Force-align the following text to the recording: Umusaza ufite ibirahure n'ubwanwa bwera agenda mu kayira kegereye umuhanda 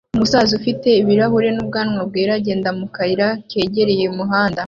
Umusaza 0.15 0.51
ufite 0.59 0.87
ibirahure 1.01 1.49
n'ubwanwa 1.53 1.99
bwera 2.09 2.31
agenda 2.39 2.69
mu 2.79 2.87
kayira 2.95 3.27
kegereye 3.49 4.03
umuhanda 4.13 4.59